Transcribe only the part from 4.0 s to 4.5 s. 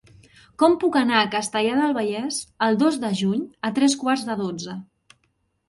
quarts de